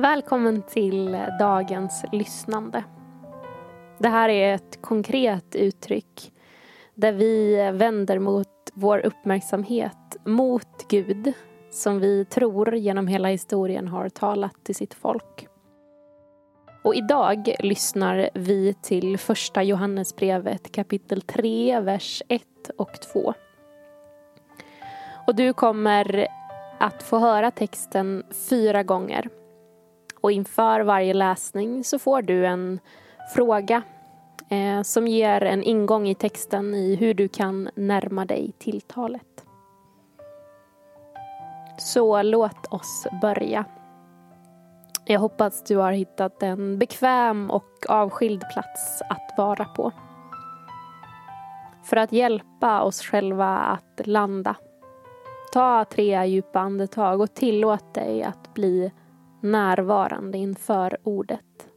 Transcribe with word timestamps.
Välkommen 0.00 0.62
till 0.62 1.18
dagens 1.38 2.04
lyssnande. 2.12 2.84
Det 3.98 4.08
här 4.08 4.28
är 4.28 4.54
ett 4.54 4.82
konkret 4.82 5.54
uttryck 5.54 6.32
där 6.94 7.12
vi 7.12 7.56
vänder 7.72 8.18
mot 8.18 8.48
vår 8.74 9.06
uppmärksamhet 9.06 10.16
mot 10.24 10.88
Gud 10.88 11.32
som 11.70 12.00
vi 12.00 12.24
tror 12.24 12.74
genom 12.74 13.06
hela 13.06 13.28
historien 13.28 13.88
har 13.88 14.08
talat 14.08 14.64
till 14.64 14.74
sitt 14.74 14.94
folk. 14.94 15.48
Och 16.84 16.94
idag 16.94 17.54
lyssnar 17.58 18.30
vi 18.34 18.74
till 18.74 19.18
första 19.18 19.62
Johannesbrevet 19.62 20.72
kapitel 20.72 21.20
3, 21.20 21.80
vers 21.80 22.22
1 22.28 22.42
och 22.76 23.00
2. 23.12 23.34
Och 25.26 25.34
du 25.34 25.52
kommer 25.52 26.26
att 26.78 27.02
få 27.02 27.18
höra 27.18 27.50
texten 27.50 28.22
fyra 28.48 28.82
gånger. 28.82 29.28
Och 30.20 30.32
inför 30.32 30.80
varje 30.80 31.14
läsning 31.14 31.84
så 31.84 31.98
får 31.98 32.22
du 32.22 32.46
en 32.46 32.80
fråga 33.34 33.82
eh, 34.48 34.82
som 34.82 35.06
ger 35.06 35.42
en 35.42 35.62
ingång 35.62 36.08
i 36.08 36.14
texten 36.14 36.74
i 36.74 36.94
hur 36.94 37.14
du 37.14 37.28
kan 37.28 37.70
närma 37.74 38.24
dig 38.24 38.52
tilltalet. 38.58 39.44
Så 41.78 42.22
låt 42.22 42.66
oss 42.66 43.06
börja. 43.22 43.64
Jag 45.04 45.20
hoppas 45.20 45.64
du 45.64 45.76
har 45.76 45.92
hittat 45.92 46.42
en 46.42 46.78
bekväm 46.78 47.50
och 47.50 47.86
avskild 47.88 48.44
plats 48.52 49.02
att 49.08 49.34
vara 49.38 49.64
på. 49.64 49.92
För 51.84 51.96
att 51.96 52.12
hjälpa 52.12 52.82
oss 52.82 53.02
själva 53.02 53.58
att 53.58 54.06
landa. 54.06 54.56
Ta 55.52 55.84
tre 55.84 56.26
djupa 56.26 56.60
andetag 56.60 57.20
och 57.20 57.34
tillåt 57.34 57.94
dig 57.94 58.22
att 58.22 58.54
bli 58.54 58.92
närvarande 59.40 60.38
inför 60.38 60.96
ordet. 61.02 61.68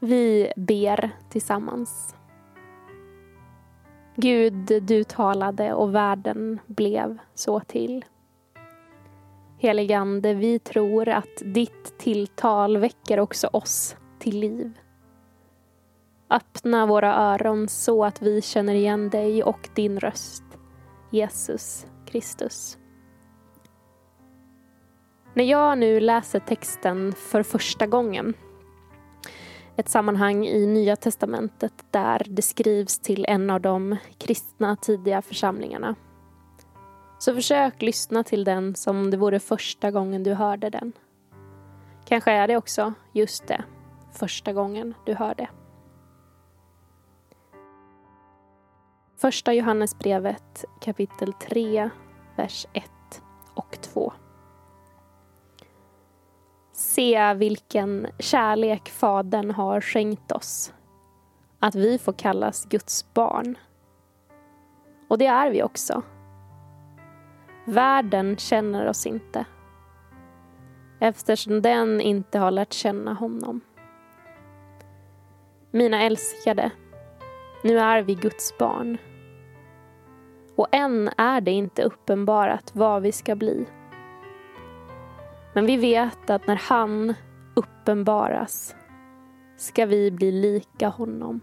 Vi 0.00 0.52
ber 0.56 1.10
tillsammans. 1.28 2.14
Gud, 4.16 4.82
du 4.82 5.04
talade 5.04 5.72
och 5.74 5.94
världen 5.94 6.58
blev 6.66 7.18
så 7.34 7.60
till. 7.60 8.04
Heligande, 9.60 10.34
vi 10.34 10.58
tror 10.58 11.08
att 11.08 11.42
ditt 11.44 11.98
tilltal 11.98 12.76
väcker 12.76 13.20
också 13.20 13.46
oss 13.46 13.96
till 14.18 14.38
liv. 14.40 14.78
Öppna 16.30 16.86
våra 16.86 17.14
öron 17.14 17.68
så 17.68 18.04
att 18.04 18.22
vi 18.22 18.42
känner 18.42 18.74
igen 18.74 19.10
dig 19.10 19.42
och 19.42 19.68
din 19.74 20.00
röst, 20.00 20.44
Jesus 21.10 21.86
Kristus. 22.06 22.78
När 25.34 25.44
jag 25.44 25.78
nu 25.78 26.00
läser 26.00 26.40
texten 26.40 27.12
för 27.12 27.42
första 27.42 27.86
gången 27.86 28.34
ett 29.76 29.88
sammanhang 29.88 30.46
i 30.46 30.66
Nya 30.66 30.96
testamentet 30.96 31.84
där 31.90 32.22
det 32.28 32.42
skrivs 32.42 32.98
till 32.98 33.24
en 33.28 33.50
av 33.50 33.60
de 33.60 33.96
kristna 34.18 34.76
tidiga 34.76 35.22
församlingarna. 35.22 35.94
Så 37.18 37.34
försök 37.34 37.82
lyssna 37.82 38.24
till 38.24 38.44
den 38.44 38.74
som 38.74 39.10
det 39.10 39.16
vore 39.16 39.40
första 39.40 39.90
gången 39.90 40.22
du 40.22 40.34
hörde 40.34 40.70
den. 40.70 40.92
Kanske 42.04 42.32
är 42.32 42.48
det 42.48 42.56
också 42.56 42.92
just 43.12 43.46
det, 43.46 43.64
första 44.12 44.52
gången 44.52 44.94
du 45.06 45.14
hör 45.14 45.34
det. 45.34 45.48
Första 49.16 49.52
Johannesbrevet 49.52 50.64
kapitel 50.80 51.32
3, 51.32 51.90
vers 52.36 52.66
1 52.72 52.84
och 53.54 53.78
2. 53.80 54.12
Se 56.72 57.34
vilken 57.34 58.06
kärlek 58.18 58.88
Fadern 58.88 59.50
har 59.50 59.80
skänkt 59.80 60.32
oss. 60.32 60.72
Att 61.58 61.74
vi 61.74 61.98
får 61.98 62.12
kallas 62.12 62.64
Guds 62.64 63.14
barn. 63.14 63.58
Och 65.08 65.18
det 65.18 65.26
är 65.26 65.50
vi 65.50 65.62
också. 65.62 66.02
Världen 67.68 68.36
känner 68.36 68.88
oss 68.88 69.06
inte 69.06 69.44
eftersom 71.00 71.62
den 71.62 72.00
inte 72.00 72.38
har 72.38 72.50
lärt 72.50 72.72
känna 72.72 73.14
honom. 73.14 73.60
Mina 75.70 76.02
älskade, 76.02 76.70
nu 77.64 77.78
är 77.78 78.02
vi 78.02 78.14
Guds 78.14 78.58
barn. 78.58 78.98
Och 80.56 80.66
än 80.72 81.10
är 81.16 81.40
det 81.40 81.50
inte 81.50 81.82
uppenbarat 81.82 82.70
vad 82.74 83.02
vi 83.02 83.12
ska 83.12 83.36
bli. 83.36 83.66
Men 85.54 85.66
vi 85.66 85.76
vet 85.76 86.30
att 86.30 86.46
när 86.46 86.60
han 86.68 87.14
uppenbaras 87.56 88.76
ska 89.56 89.86
vi 89.86 90.10
bli 90.10 90.32
lika 90.32 90.88
honom. 90.88 91.40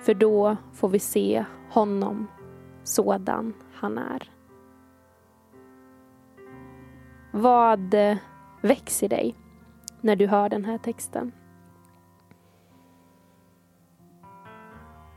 För 0.00 0.14
då 0.14 0.56
får 0.72 0.88
vi 0.88 0.98
se 0.98 1.44
honom 1.70 2.26
sådan 2.82 3.54
han 3.74 3.98
är. 3.98 4.31
Vad 7.34 7.94
eh, 7.94 8.16
väcks 8.60 9.02
i 9.02 9.08
dig 9.08 9.34
när 10.00 10.16
du 10.16 10.26
hör 10.26 10.48
den 10.48 10.64
här 10.64 10.78
texten? 10.78 11.32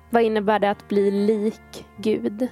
Vad 0.09 0.23
innebär 0.23 0.59
det 0.59 0.69
att 0.69 0.87
bli 0.87 1.11
lik 1.11 1.85
Gud? 1.97 2.47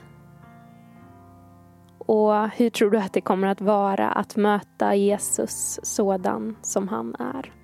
Och 1.98 2.50
hur 2.50 2.70
tror 2.70 2.92
du 2.92 2.98
att 2.98 3.14
det 3.14 3.22
kommer 3.22 3.48
att 3.48 3.62
vara 3.62 4.10
att 4.10 4.36
möta 4.36 4.96
Jesus 4.96 5.80
sådan 5.84 6.56
som 6.62 6.88
han 6.88 7.16
är? 7.16 7.63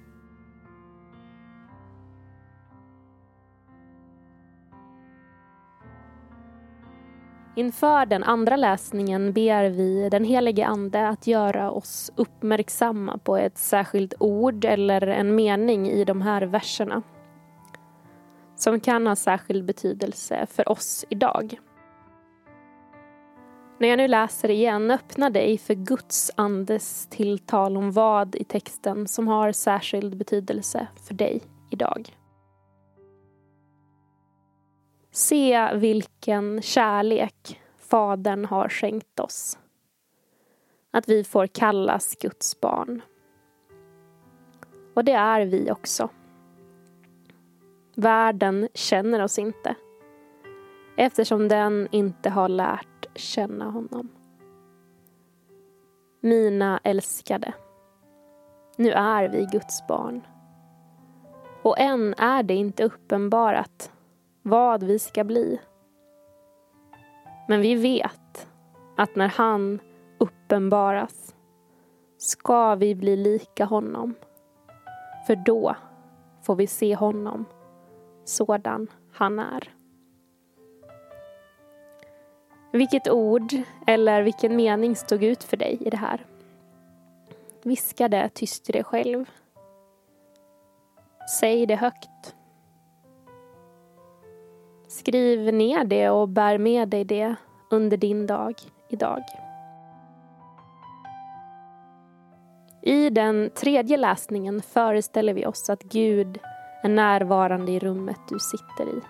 Inför 7.59 8.05
den 8.05 8.23
andra 8.23 8.55
läsningen 8.55 9.33
ber 9.33 9.69
vi 9.69 10.09
den 10.09 10.23
helige 10.23 10.67
Ande 10.67 11.07
att 11.07 11.27
göra 11.27 11.71
oss 11.71 12.11
uppmärksamma 12.15 13.17
på 13.17 13.37
ett 13.37 13.57
särskilt 13.57 14.13
ord 14.19 14.65
eller 14.65 15.07
en 15.07 15.35
mening 15.35 15.89
i 15.89 16.05
de 16.05 16.21
här 16.21 16.41
verserna 16.41 17.01
som 18.55 18.79
kan 18.79 19.07
ha 19.07 19.15
särskild 19.15 19.65
betydelse 19.65 20.45
för 20.49 20.69
oss 20.69 21.05
idag. 21.09 21.59
När 23.77 23.87
jag 23.87 23.97
nu 23.97 24.07
läser 24.07 24.49
igen, 24.49 24.91
öppna 24.91 25.29
dig 25.29 25.57
för 25.57 25.73
Guds 25.73 26.31
andes 26.35 27.07
tilltal 27.07 27.77
om 27.77 27.91
vad 27.91 28.35
i 28.35 28.43
texten 28.43 29.07
som 29.07 29.27
har 29.27 29.51
särskild 29.51 30.17
betydelse 30.17 30.87
för 31.07 31.13
dig 31.13 31.41
idag. 31.69 32.18
Se 35.11 35.75
vilken 35.75 36.61
kärlek 36.61 37.61
Fadern 37.77 38.45
har 38.45 38.69
skänkt 38.69 39.19
oss. 39.19 39.57
Att 40.91 41.09
vi 41.09 41.23
får 41.23 41.47
kallas 41.47 42.15
Guds 42.15 42.61
barn. 42.61 43.01
Och 44.93 45.03
det 45.03 45.13
är 45.13 45.45
vi 45.45 45.71
också. 45.71 46.09
Världen 47.95 48.67
känner 48.73 49.23
oss 49.23 49.39
inte 49.39 49.75
eftersom 50.97 51.47
den 51.47 51.87
inte 51.91 52.29
har 52.29 52.49
lärt 52.49 53.17
känna 53.17 53.69
honom. 53.69 54.09
Mina 56.21 56.79
älskade, 56.83 57.53
nu 58.75 58.91
är 58.91 59.29
vi 59.29 59.47
Guds 59.51 59.87
barn. 59.87 60.21
Och 61.63 61.79
än 61.79 62.13
är 62.17 62.43
det 62.43 62.53
inte 62.53 62.83
uppenbarat 62.83 63.91
vad 64.49 64.83
vi 64.83 64.99
ska 64.99 65.23
bli. 65.23 65.59
Men 67.47 67.61
vi 67.61 67.75
vet 67.75 68.47
att 68.97 69.15
när 69.15 69.27
han 69.27 69.79
uppenbaras 70.17 71.35
ska 72.17 72.75
vi 72.75 72.95
bli 72.95 73.15
lika 73.15 73.65
honom. 73.65 74.13
För 75.27 75.35
då 75.35 75.75
får 76.41 76.55
vi 76.55 76.67
se 76.67 76.95
honom 76.95 77.45
sådan 78.23 78.87
han 79.11 79.39
är. 79.39 79.73
Vilket 82.71 83.09
ord 83.09 83.53
eller 83.87 84.21
vilken 84.21 84.55
mening 84.55 84.95
stod 84.95 85.23
ut 85.23 85.43
för 85.43 85.57
dig 85.57 85.77
i 85.81 85.89
det 85.89 85.97
här? 85.97 86.25
Viska 87.63 88.07
det 88.07 88.29
tyst 88.29 88.69
i 88.69 88.71
dig 88.71 88.83
själv. 88.83 89.29
Säg 91.39 91.65
det 91.65 91.75
högt. 91.75 92.35
Skriv 94.89 95.53
ner 95.53 95.83
det 95.83 96.09
och 96.09 96.29
bär 96.29 96.57
med 96.57 96.87
dig 96.87 97.03
det 97.03 97.35
under 97.69 97.97
din 97.97 98.27
dag 98.27 98.55
idag. 98.87 99.23
I 102.81 103.09
den 103.09 103.49
tredje 103.49 103.97
läsningen 103.97 104.61
föreställer 104.61 105.33
vi 105.33 105.45
oss 105.45 105.69
att 105.69 105.83
Gud 105.83 106.39
är 106.83 106.89
närvarande 106.89 107.71
i 107.71 107.79
rummet 107.79 108.19
du 108.29 108.39
sitter 108.39 108.97
i. 108.97 109.01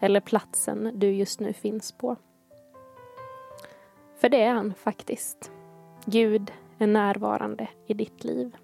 Eller 0.00 0.20
platsen 0.20 0.92
du 0.94 1.10
just 1.10 1.40
nu 1.40 1.52
finns 1.52 1.92
på. 1.92 2.16
För 4.20 4.28
det 4.28 4.42
är 4.42 4.54
han 4.54 4.74
faktiskt. 4.74 5.50
Gud 6.04 6.52
är 6.78 6.86
närvarande 6.86 7.68
i 7.86 7.94
ditt 7.94 8.24
liv. 8.24 8.56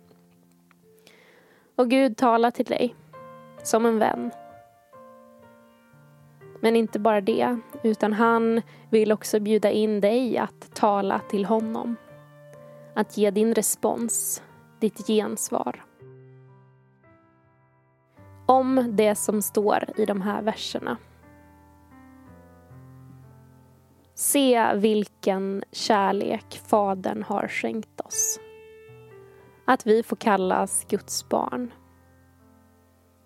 Och 1.76 1.90
Gud 1.90 2.16
talar 2.16 2.50
till 2.50 2.64
dig 2.64 2.94
som 3.62 3.86
en 3.86 3.98
vän. 3.98 4.30
Men 6.66 6.76
inte 6.76 6.98
bara 6.98 7.20
det, 7.20 7.58
utan 7.82 8.12
han 8.12 8.62
vill 8.90 9.12
också 9.12 9.40
bjuda 9.40 9.70
in 9.70 10.00
dig 10.00 10.38
att 10.38 10.74
tala 10.74 11.18
till 11.18 11.44
honom. 11.44 11.96
Att 12.94 13.16
ge 13.16 13.30
din 13.30 13.54
respons, 13.54 14.42
ditt 14.80 15.06
gensvar. 15.06 15.84
Om 18.46 18.96
det 18.96 19.14
som 19.14 19.42
står 19.42 19.84
i 19.96 20.06
de 20.06 20.20
här 20.22 20.42
verserna. 20.42 20.96
Se 24.14 24.74
vilken 24.74 25.64
kärlek 25.72 26.60
Fadern 26.66 27.22
har 27.22 27.48
skänkt 27.48 28.00
oss. 28.00 28.40
Att 29.64 29.86
vi 29.86 30.02
får 30.02 30.16
kallas 30.16 30.84
Guds 30.88 31.28
barn. 31.28 31.72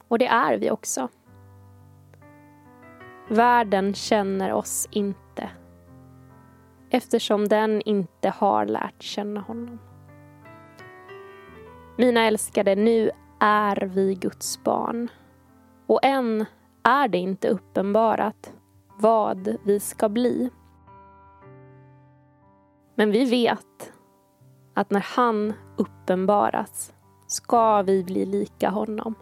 Och 0.09 0.19
det 0.19 0.27
är 0.27 0.59
vi 0.59 0.71
också. 0.71 1.09
Världen 3.33 3.95
känner 3.95 4.53
oss 4.53 4.89
inte 4.91 5.51
eftersom 6.91 7.49
den 7.49 7.83
inte 7.83 8.29
har 8.29 8.67
lärt 8.67 9.03
känna 9.03 9.41
honom. 9.41 9.79
Mina 11.99 12.25
älskade, 12.25 12.75
nu 12.75 13.11
är 13.41 13.77
vi 13.77 14.15
Guds 14.15 14.65
barn 14.65 15.09
och 15.87 16.01
än 16.03 16.47
är 16.83 17.09
det 17.09 17.19
inte 17.19 17.49
uppenbarat 17.49 18.53
vad 18.99 19.57
vi 19.65 19.81
ska 19.81 20.09
bli. 20.09 20.51
Men 22.95 23.11
vi 23.11 23.25
vet 23.25 23.93
att 24.75 24.91
när 24.91 25.07
han 25.17 25.53
uppenbaras 25.77 26.95
ska 27.27 27.83
vi 27.83 28.05
bli 28.05 28.27
lika 28.27 28.71
honom. 28.71 29.15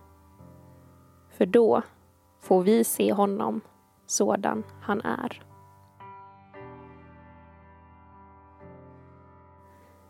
För 1.30 1.46
då 1.46 1.82
får 2.40 2.62
vi 2.62 2.84
se 2.84 3.12
honom 3.12 3.60
sådan 4.08 4.64
han 4.80 5.00
är. 5.00 5.42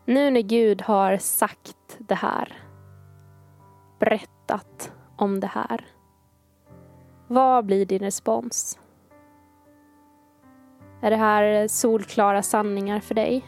Nu 0.05 0.31
när 0.31 0.41
Gud 0.41 0.81
har 0.81 1.17
sagt 1.17 1.97
det 1.97 2.15
här, 2.15 2.57
berättat 3.99 4.93
om 5.15 5.39
det 5.39 5.47
här, 5.47 5.85
vad 7.27 7.65
blir 7.65 7.85
din 7.85 7.99
respons? 7.99 8.79
Är 11.01 11.09
det 11.09 11.15
här 11.15 11.67
solklara 11.67 12.41
sanningar 12.41 12.99
för 12.99 13.15
dig? 13.15 13.45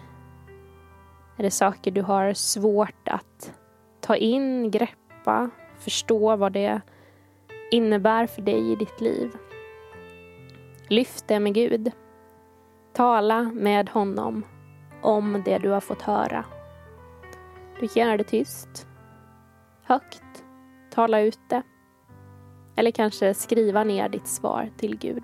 Är 1.38 1.44
det 1.44 1.52
saker 1.52 1.92
du 1.92 2.02
har 2.02 2.34
svårt 2.34 3.08
att 3.08 3.54
ta 4.00 4.16
in, 4.16 4.72
greppa, 4.72 5.50
förstå 5.80 6.36
vad 6.36 6.52
det 6.52 6.82
innebär 7.72 8.28
för 8.28 8.42
dig 8.42 8.72
i 8.72 8.76
ditt 8.76 9.02
liv? 9.02 9.38
Lyft 10.92 11.28
det 11.28 11.40
med 11.40 11.54
Gud. 11.54 11.92
Tala 12.94 13.44
med 13.44 13.90
honom 13.90 14.46
om 15.02 15.42
det 15.46 15.58
du 15.58 15.70
har 15.70 15.80
fått 15.80 16.02
höra. 16.02 16.46
Du 17.80 17.88
kan 17.88 18.04
göra 18.04 18.18
det 18.18 18.24
tyst, 18.24 18.88
högt, 19.84 20.44
tala 20.94 21.22
ut 21.22 21.40
det 21.50 21.64
eller 22.76 22.92
kanske 22.92 23.34
skriva 23.34 23.84
ner 23.84 24.10
ditt 24.10 24.28
svar 24.28 24.70
till 24.78 24.98
Gud. 24.98 25.24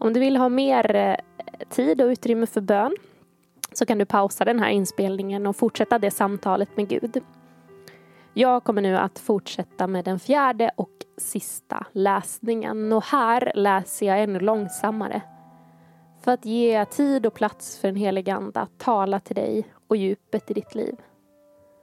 Om 0.00 0.12
du 0.12 0.20
vill 0.20 0.36
ha 0.36 0.48
mer 0.48 0.94
eh, 0.94 1.16
tid 1.68 2.02
och 2.02 2.08
utrymme 2.08 2.46
för 2.46 2.60
bön 2.60 2.96
så 3.72 3.86
kan 3.86 3.98
du 3.98 4.04
pausa 4.04 4.44
den 4.44 4.58
här 4.58 4.70
inspelningen 4.70 5.46
och 5.46 5.56
fortsätta 5.56 5.98
det 5.98 6.10
samtalet 6.10 6.76
med 6.76 6.88
Gud. 6.88 7.22
Jag 8.34 8.64
kommer 8.64 8.82
nu 8.82 8.96
att 8.96 9.18
fortsätta 9.18 9.86
med 9.86 10.04
den 10.04 10.18
fjärde 10.18 10.70
och 10.76 10.90
sista 11.16 11.86
läsningen 11.92 12.92
och 12.92 13.04
här 13.04 13.52
läser 13.54 14.06
jag 14.06 14.22
ännu 14.22 14.40
långsammare 14.40 15.22
för 16.22 16.32
att 16.32 16.44
ge 16.44 16.84
tid 16.84 17.26
och 17.26 17.34
plats 17.34 17.78
för 17.78 17.88
den 17.88 17.96
helige 17.96 18.34
Ande 18.34 18.60
att 18.60 18.78
tala 18.78 19.20
till 19.20 19.36
dig 19.36 19.66
och 19.88 19.96
djupet 19.96 20.50
i 20.50 20.54
ditt 20.54 20.74
liv. 20.74 20.96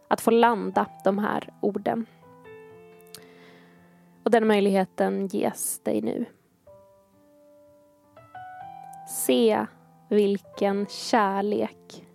Att 0.07 0.21
få 0.21 0.31
landa 0.31 0.85
de 1.03 1.17
här 1.17 1.53
orden. 1.61 2.05
Och 4.23 4.31
den 4.31 4.47
möjligheten 4.47 5.27
ges 5.27 5.79
dig 5.79 6.01
nu. 6.01 6.25
Se 9.17 9.65
vilken 10.09 10.85
kärlek 10.85 12.07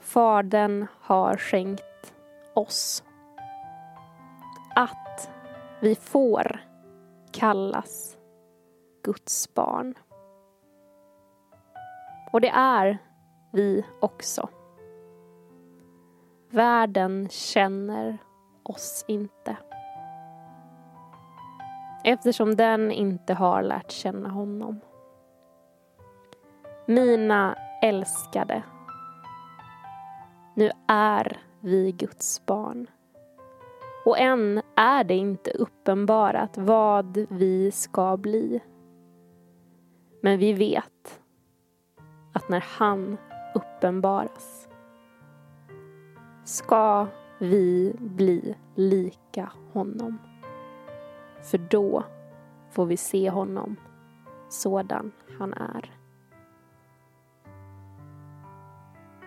Fadern 0.00 0.86
har 1.00 1.36
skänkt 1.36 2.14
oss. 2.54 3.04
Att 4.74 5.30
vi 5.80 5.94
får 5.94 6.60
kallas 7.32 8.16
Guds 9.02 9.54
barn. 9.54 9.94
Och 12.32 12.40
det 12.40 12.50
är 12.54 12.98
vi 13.52 13.84
också. 14.00 14.48
Världen 16.50 17.28
känner 17.28 18.18
oss 18.62 19.04
inte. 19.08 19.56
Eftersom 22.04 22.56
den 22.56 22.92
inte 22.92 23.34
har 23.34 23.62
lärt 23.62 23.90
känna 23.90 24.28
honom. 24.28 24.80
Mina 26.86 27.56
älskade. 27.82 28.62
Nu 30.54 30.70
är 30.88 31.40
vi 31.60 31.92
Guds 31.92 32.46
barn. 32.46 32.86
Och 34.04 34.18
än 34.18 34.62
är 34.76 35.04
det 35.04 35.14
inte 35.14 35.50
uppenbarat 35.50 36.58
vad 36.58 37.26
vi 37.30 37.70
ska 37.70 38.16
bli. 38.16 38.60
Men 40.20 40.38
vi 40.38 40.52
vet 40.52 41.20
att 42.32 42.48
när 42.48 42.64
han 42.78 43.18
uppenbaras 43.54 44.68
ska 46.44 47.06
vi 47.38 47.96
bli 47.98 48.54
lika 48.74 49.52
honom. 49.72 50.18
För 51.42 51.58
då 51.58 52.04
får 52.70 52.86
vi 52.86 52.96
se 52.96 53.30
honom 53.30 53.76
sådan 54.48 55.12
han 55.38 55.54
är. 55.54 56.03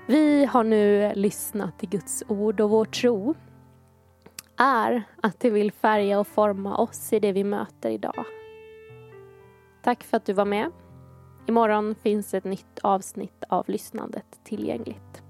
Vi 0.08 0.46
har 0.46 0.64
nu 0.64 1.14
lyssnat 1.16 1.80
till 1.80 1.90
Guds 1.90 2.24
ord 2.28 2.62
och 2.62 2.70
vår 2.70 2.86
tro 2.86 3.36
är 4.58 5.04
att 5.22 5.40
det 5.40 5.50
vill 5.50 5.72
färga 5.72 6.20
och 6.20 6.28
forma 6.28 6.78
oss 6.78 7.14
i 7.14 7.20
det 7.20 7.32
vi 7.32 7.44
möter 7.44 7.90
idag. 7.90 8.26
Tack 9.84 10.04
för 10.04 10.18
att 10.18 10.26
du 10.26 10.34
var 10.34 10.46
med. 10.46 10.72
Imorgon 11.48 11.96
finns 11.96 12.34
ett 12.34 12.44
nytt 12.44 12.80
avsnitt 12.82 13.44
av 13.50 13.66
lyssnandet 13.68 14.40
tillgängligt. 14.44 15.24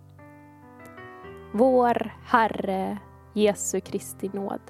vår 1.53 2.13
Herre 2.25 2.97
Jesu 3.33 3.79
Kristi 3.79 4.29
nåd, 4.33 4.61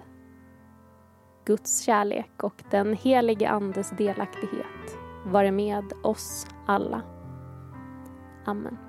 Guds 1.45 1.81
kärlek 1.81 2.43
och 2.43 2.63
den 2.71 2.93
helige 2.93 3.49
Andes 3.49 3.89
delaktighet 3.89 4.97
vare 5.25 5.51
med 5.51 5.93
oss 6.03 6.47
alla. 6.65 7.01
Amen. 8.45 8.86